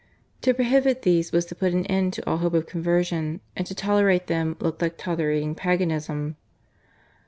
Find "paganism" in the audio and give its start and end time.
5.53-6.37